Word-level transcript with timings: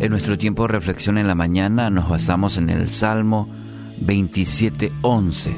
En 0.00 0.10
nuestro 0.10 0.38
tiempo 0.38 0.62
de 0.62 0.68
reflexión 0.68 1.18
en 1.18 1.26
la 1.26 1.34
mañana 1.34 1.90
nos 1.90 2.08
basamos 2.08 2.56
en 2.56 2.70
el 2.70 2.88
Salmo 2.88 3.50
27.11. 4.00 5.52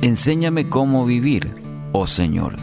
Enséñame 0.00 0.68
cómo 0.68 1.06
vivir, 1.06 1.54
oh 1.92 2.08
Señor, 2.08 2.56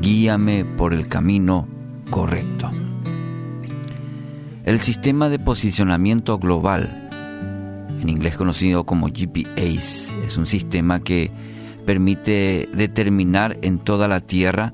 guíame 0.00 0.64
por 0.64 0.94
el 0.94 1.08
camino 1.08 1.68
correcto. 2.08 2.70
El 4.64 4.80
sistema 4.80 5.28
de 5.28 5.38
posicionamiento 5.38 6.38
global, 6.38 7.10
en 8.00 8.08
inglés 8.08 8.38
conocido 8.38 8.84
como 8.84 9.08
GPS, 9.08 10.10
es 10.24 10.38
un 10.38 10.46
sistema 10.46 11.00
que 11.00 11.30
permite 11.84 12.66
determinar 12.72 13.58
en 13.60 13.78
toda 13.78 14.08
la 14.08 14.20
Tierra 14.20 14.72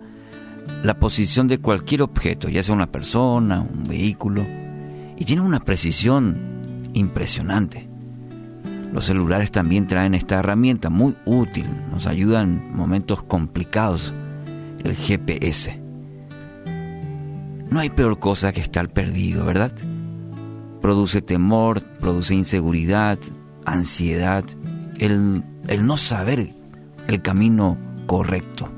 la 0.84 1.00
posición 1.00 1.48
de 1.48 1.58
cualquier 1.58 2.02
objeto, 2.02 2.48
ya 2.48 2.62
sea 2.62 2.76
una 2.76 2.92
persona, 2.92 3.62
un 3.62 3.88
vehículo, 3.88 4.46
y 5.16 5.24
tiene 5.24 5.42
una 5.42 5.60
precisión 5.60 6.90
impresionante. 6.92 7.88
Los 8.92 9.06
celulares 9.06 9.50
también 9.50 9.86
traen 9.86 10.14
esta 10.14 10.38
herramienta 10.38 10.90
muy 10.90 11.16
útil, 11.24 11.66
nos 11.90 12.06
ayuda 12.06 12.42
en 12.42 12.74
momentos 12.74 13.22
complicados, 13.22 14.14
el 14.82 14.94
GPS. 14.94 15.80
No 17.70 17.80
hay 17.80 17.90
peor 17.90 18.18
cosa 18.18 18.52
que 18.52 18.60
estar 18.60 18.88
perdido, 18.88 19.44
¿verdad? 19.44 19.72
Produce 20.80 21.20
temor, 21.20 21.82
produce 22.00 22.34
inseguridad, 22.34 23.18
ansiedad, 23.64 24.44
el, 24.98 25.42
el 25.66 25.86
no 25.86 25.96
saber 25.96 26.54
el 27.06 27.22
camino 27.22 27.76
correcto. 28.06 28.68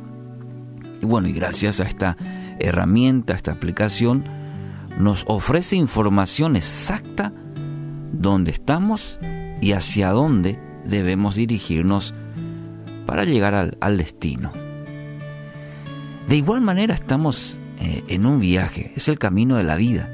Y 1.00 1.06
bueno, 1.06 1.28
y 1.28 1.32
gracias 1.32 1.80
a 1.80 1.84
esta 1.84 2.16
herramienta, 2.58 3.34
a 3.34 3.36
esta 3.36 3.52
aplicación, 3.52 4.24
nos 4.98 5.24
ofrece 5.26 5.76
información 5.76 6.56
exacta 6.56 7.32
dónde 8.12 8.50
estamos 8.50 9.18
y 9.60 9.72
hacia 9.72 10.10
dónde 10.10 10.58
debemos 10.84 11.34
dirigirnos 11.34 12.14
para 13.06 13.24
llegar 13.24 13.76
al, 13.80 13.96
destino. 13.96 14.52
De 16.28 16.36
igual 16.36 16.60
manera 16.60 16.94
estamos 16.94 17.58
eh, 17.78 18.04
en 18.08 18.26
un 18.26 18.40
viaje, 18.40 18.92
es 18.96 19.08
el 19.08 19.18
camino 19.18 19.56
de 19.56 19.64
la 19.64 19.76
vida, 19.76 20.10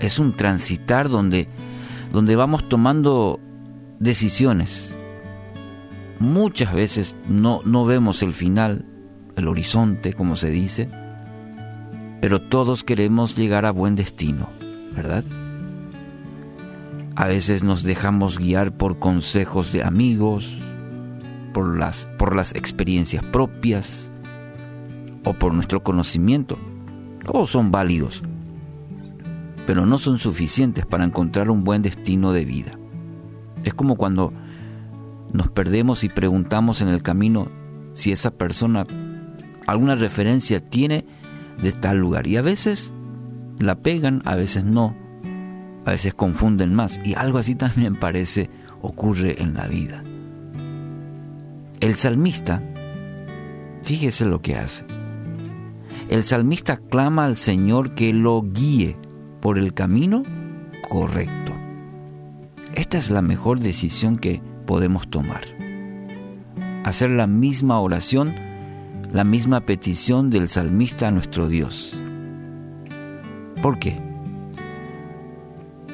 es 0.00 0.18
un 0.18 0.34
transitar 0.34 1.08
donde, 1.08 1.48
donde 2.12 2.36
vamos 2.36 2.68
tomando 2.68 3.40
decisiones. 3.98 4.96
Muchas 6.18 6.74
veces 6.74 7.16
no, 7.28 7.60
no 7.64 7.86
vemos 7.86 8.22
el 8.22 8.32
final, 8.32 8.84
el 9.36 9.48
horizonte, 9.48 10.12
como 10.12 10.36
se 10.36 10.50
dice, 10.50 10.88
pero 12.22 12.40
todos 12.40 12.84
queremos 12.84 13.36
llegar 13.36 13.66
a 13.66 13.72
buen 13.72 13.96
destino, 13.96 14.48
¿verdad? 14.94 15.24
A 17.16 17.26
veces 17.26 17.64
nos 17.64 17.82
dejamos 17.82 18.38
guiar 18.38 18.76
por 18.76 19.00
consejos 19.00 19.72
de 19.72 19.82
amigos, 19.82 20.56
por 21.52 21.76
las, 21.76 22.08
por 22.20 22.36
las 22.36 22.54
experiencias 22.54 23.24
propias 23.24 24.12
o 25.24 25.32
por 25.34 25.52
nuestro 25.52 25.82
conocimiento. 25.82 26.58
Todos 27.24 27.50
son 27.50 27.72
válidos, 27.72 28.22
pero 29.66 29.84
no 29.84 29.98
son 29.98 30.20
suficientes 30.20 30.86
para 30.86 31.04
encontrar 31.04 31.50
un 31.50 31.64
buen 31.64 31.82
destino 31.82 32.32
de 32.32 32.44
vida. 32.44 32.70
Es 33.64 33.74
como 33.74 33.96
cuando 33.96 34.32
nos 35.32 35.50
perdemos 35.50 36.04
y 36.04 36.08
preguntamos 36.08 36.82
en 36.82 36.88
el 36.88 37.02
camino 37.02 37.48
si 37.94 38.12
esa 38.12 38.30
persona 38.30 38.86
alguna 39.66 39.96
referencia 39.96 40.60
tiene 40.60 41.04
de 41.60 41.72
tal 41.72 41.98
lugar. 41.98 42.26
Y 42.26 42.36
a 42.36 42.42
veces 42.42 42.94
la 43.58 43.76
pegan, 43.76 44.22
a 44.24 44.36
veces 44.36 44.64
no, 44.64 44.96
a 45.84 45.90
veces 45.90 46.14
confunden 46.14 46.74
más. 46.74 47.00
Y 47.04 47.14
algo 47.14 47.38
así 47.38 47.54
también 47.54 47.96
parece 47.96 48.50
ocurre 48.80 49.42
en 49.42 49.54
la 49.54 49.66
vida. 49.66 50.02
El 51.80 51.96
salmista, 51.96 52.62
fíjese 53.82 54.24
lo 54.24 54.40
que 54.40 54.56
hace. 54.56 54.84
El 56.08 56.24
salmista 56.24 56.76
clama 56.76 57.24
al 57.24 57.36
Señor 57.36 57.94
que 57.94 58.12
lo 58.12 58.42
guíe 58.42 58.96
por 59.40 59.58
el 59.58 59.74
camino 59.74 60.22
correcto. 60.88 61.52
Esta 62.74 62.98
es 62.98 63.10
la 63.10 63.22
mejor 63.22 63.60
decisión 63.60 64.18
que 64.18 64.42
podemos 64.66 65.08
tomar. 65.08 65.42
Hacer 66.84 67.10
la 67.10 67.26
misma 67.26 67.80
oración 67.80 68.32
la 69.12 69.24
misma 69.24 69.60
petición 69.60 70.30
del 70.30 70.48
salmista 70.48 71.08
a 71.08 71.10
nuestro 71.10 71.46
Dios. 71.46 71.94
¿Por 73.60 73.78
qué? 73.78 74.00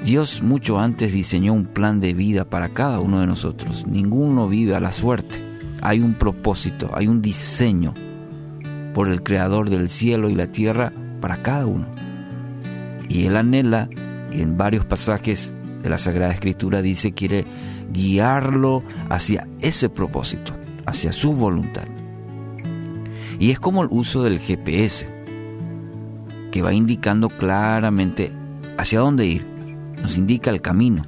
Dios 0.05 0.41
mucho 0.41 0.79
antes 0.79 1.13
diseñó 1.13 1.53
un 1.53 1.67
plan 1.67 1.99
de 1.99 2.15
vida 2.15 2.45
para 2.45 2.69
cada 2.69 3.01
uno 3.01 3.21
de 3.21 3.27
nosotros. 3.27 3.87
Ninguno 3.89 4.49
vive 4.49 4.77
a 4.77 4.81
la 4.81 4.93
suerte. 4.93 5.43
Hay 5.83 6.01
un 6.01 6.15
propósito, 6.15 6.91
hay 6.95 7.09
un 7.09 7.21
diseño 7.21 7.93
por 8.95 9.09
el 9.09 9.25
Creador 9.25 9.69
del 9.69 9.89
cielo 9.89 10.31
y 10.31 10.37
la 10.37 10.53
tierra 10.53 10.93
para 11.21 11.43
cada 11.43 11.67
uno. 11.67 11.87
Y 13.09 13.27
Él 13.27 13.37
anhela, 13.37 13.89
y 14.31 14.43
en 14.43 14.57
varios 14.57 14.85
pasajes 14.85 15.57
de 15.83 15.89
la 15.89 15.99
Sagrada 15.99 16.33
Escritura 16.33 16.83
dice, 16.83 17.13
quiere 17.13 17.45
guiarlo 17.91 18.85
hacia 19.09 19.49
ese 19.61 19.89
propósito, 19.89 20.53
hacia 20.87 21.11
su 21.13 21.33
voluntad. 21.33 21.98
Y 23.39 23.53
es 23.53 23.61
como 23.61 23.83
el 23.83 23.89
uso 23.91 24.25
del 24.25 24.41
GPS, 24.41 25.09
que 26.51 26.63
va 26.63 26.73
indicando 26.73 27.29
claramente 27.29 28.33
hacia 28.77 29.01
dónde 29.01 29.27
ir, 29.27 29.47
nos 30.03 30.17
indica 30.17 30.51
el 30.51 30.61
camino. 30.61 31.07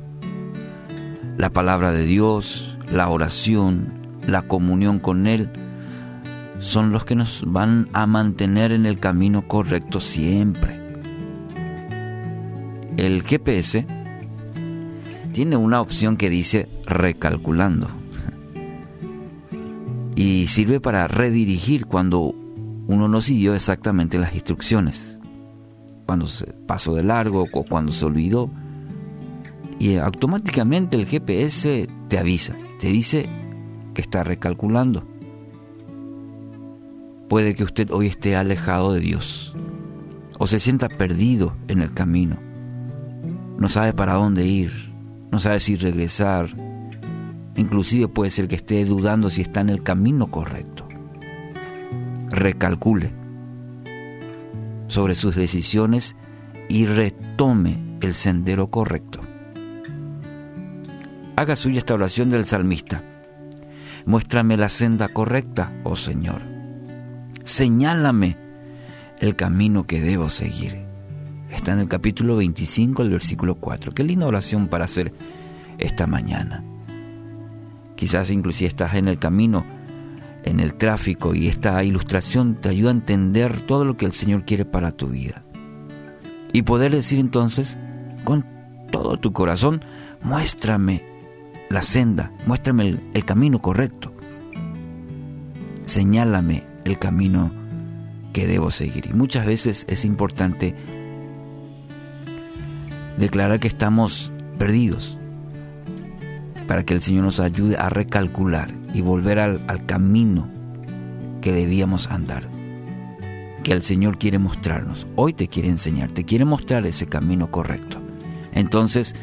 La 1.36 1.50
palabra 1.50 1.92
de 1.92 2.04
Dios, 2.04 2.78
la 2.92 3.08
oración, 3.08 3.92
la 4.26 4.42
comunión 4.42 5.00
con 5.00 5.26
Él, 5.26 5.50
son 6.60 6.92
los 6.92 7.04
que 7.04 7.16
nos 7.16 7.42
van 7.46 7.88
a 7.92 8.06
mantener 8.06 8.70
en 8.70 8.86
el 8.86 9.00
camino 9.00 9.48
correcto 9.48 9.98
siempre. 9.98 10.78
El 12.96 13.22
GPS 13.22 13.86
tiene 15.32 15.56
una 15.56 15.80
opción 15.80 16.16
que 16.16 16.28
dice 16.28 16.68
recalculando 16.86 17.99
y 20.20 20.48
sirve 20.48 20.80
para 20.80 21.08
redirigir 21.08 21.86
cuando 21.86 22.34
uno 22.86 23.08
no 23.08 23.22
siguió 23.22 23.54
exactamente 23.54 24.18
las 24.18 24.34
instrucciones, 24.34 25.18
cuando 26.04 26.26
se 26.26 26.44
pasó 26.66 26.94
de 26.94 27.02
largo 27.02 27.46
o 27.50 27.64
cuando 27.64 27.90
se 27.94 28.04
olvidó. 28.04 28.50
Y 29.78 29.96
automáticamente 29.96 30.98
el 30.98 31.06
GPS 31.06 31.88
te 32.08 32.18
avisa, 32.18 32.54
te 32.80 32.88
dice 32.88 33.30
que 33.94 34.02
está 34.02 34.22
recalculando. 34.22 35.08
Puede 37.30 37.54
que 37.54 37.64
usted 37.64 37.90
hoy 37.90 38.06
esté 38.06 38.36
alejado 38.36 38.92
de 38.92 39.00
Dios 39.00 39.56
o 40.38 40.46
se 40.46 40.60
sienta 40.60 40.90
perdido 40.90 41.56
en 41.66 41.80
el 41.80 41.94
camino. 41.94 42.36
No 43.56 43.70
sabe 43.70 43.94
para 43.94 44.16
dónde 44.16 44.44
ir, 44.44 44.92
no 45.32 45.40
sabe 45.40 45.60
si 45.60 45.76
regresar, 45.76 46.54
Inclusive 47.56 48.08
puede 48.08 48.30
ser 48.30 48.48
que 48.48 48.56
esté 48.56 48.84
dudando 48.84 49.30
si 49.30 49.42
está 49.42 49.60
en 49.60 49.70
el 49.70 49.82
camino 49.82 50.30
correcto. 50.30 50.86
Recalcule 52.30 53.12
sobre 54.86 55.14
sus 55.14 55.36
decisiones 55.36 56.16
y 56.68 56.86
retome 56.86 57.78
el 58.00 58.14
sendero 58.14 58.70
correcto. 58.70 59.20
Haga 61.36 61.56
suya 61.56 61.78
esta 61.78 61.94
oración 61.94 62.30
del 62.30 62.46
salmista. 62.46 63.02
Muéstrame 64.06 64.56
la 64.56 64.68
senda 64.68 65.08
correcta, 65.08 65.72
oh 65.84 65.96
Señor. 65.96 66.42
Señálame 67.44 68.36
el 69.20 69.36
camino 69.36 69.86
que 69.86 70.00
debo 70.00 70.28
seguir. 70.28 70.84
Está 71.50 71.72
en 71.72 71.80
el 71.80 71.88
capítulo 71.88 72.36
25, 72.36 73.02
el 73.02 73.10
versículo 73.10 73.56
4. 73.56 73.92
Qué 73.92 74.04
linda 74.04 74.26
oración 74.26 74.68
para 74.68 74.84
hacer 74.84 75.12
esta 75.78 76.06
mañana. 76.06 76.64
Quizás 78.00 78.30
inclusive 78.30 78.66
estás 78.66 78.94
en 78.94 79.08
el 79.08 79.18
camino, 79.18 79.62
en 80.42 80.58
el 80.58 80.72
tráfico 80.72 81.34
y 81.34 81.48
esta 81.48 81.84
ilustración 81.84 82.54
te 82.54 82.70
ayuda 82.70 82.88
a 82.88 82.94
entender 82.94 83.60
todo 83.60 83.84
lo 83.84 83.98
que 83.98 84.06
el 84.06 84.14
Señor 84.14 84.46
quiere 84.46 84.64
para 84.64 84.92
tu 84.92 85.08
vida. 85.08 85.42
Y 86.54 86.62
poder 86.62 86.92
decir 86.92 87.18
entonces 87.18 87.76
con 88.24 88.46
todo 88.90 89.18
tu 89.18 89.34
corazón, 89.34 89.84
muéstrame 90.22 91.04
la 91.68 91.82
senda, 91.82 92.32
muéstrame 92.46 92.88
el, 92.88 93.00
el 93.12 93.26
camino 93.26 93.60
correcto. 93.60 94.14
Señálame 95.84 96.64
el 96.86 96.98
camino 96.98 97.52
que 98.32 98.46
debo 98.46 98.70
seguir. 98.70 99.08
Y 99.10 99.12
muchas 99.12 99.44
veces 99.44 99.84
es 99.88 100.06
importante 100.06 100.74
declarar 103.18 103.60
que 103.60 103.68
estamos 103.68 104.32
perdidos, 104.58 105.19
para 106.70 106.84
que 106.84 106.94
el 106.94 107.02
Señor 107.02 107.24
nos 107.24 107.40
ayude 107.40 107.76
a 107.76 107.88
recalcular 107.88 108.72
y 108.94 109.00
volver 109.00 109.40
al, 109.40 109.86
camino 109.86 110.48
que 111.40 111.50
debíamos 111.50 112.06
andar. 112.06 112.48
que 113.64 113.72
el 113.72 113.82
Señor 113.82 114.18
quiere 114.18 114.38
mostrarnos. 114.38 115.04
Hoy 115.16 115.32
te 115.32 115.48
quiere 115.48 115.68
enseñar, 115.68 116.12
te 116.12 116.22
quiere 116.22 116.44
mostrar 116.44 116.86
ese 116.86 117.08
camino 117.08 117.50
correcto. 117.50 117.98
Entonces, 118.52 119.16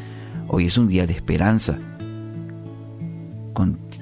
hoy 0.46 0.66
es 0.66 0.76
un 0.76 0.88
día 0.88 1.06
de 1.06 1.14
esperanza. 1.14 1.78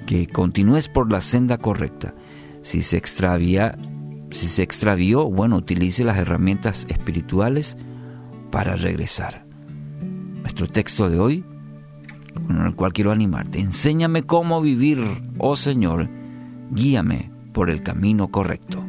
que 0.06 0.26
continúes 0.26 0.88
por 0.88 1.12
la 1.12 1.20
senda 1.20 1.56
correcta. 1.56 2.14
Si 2.62 2.82
se 2.82 2.96
extravía, 2.96 3.78
si 4.32 4.48
se 4.48 4.64
extravió, 4.64 5.30
bueno, 5.30 5.54
utilice 5.54 6.02
las 6.02 6.18
herramientas 6.18 6.84
espirituales 6.88 7.76
para 8.50 8.74
regresar. 8.74 9.46
Nuestro 10.42 10.66
texto 10.66 11.08
de 11.08 11.20
hoy, 11.20 11.44
con 12.46 12.64
el 12.64 12.74
cual 12.74 12.92
quiero 12.92 13.12
animarte, 13.12 13.60
enséñame 13.60 14.24
cómo 14.24 14.60
vivir, 14.60 14.98
oh 15.38 15.56
Señor, 15.56 16.08
guíame 16.70 17.30
por 17.52 17.70
el 17.70 17.82
camino 17.82 18.28
correcto. 18.28 18.84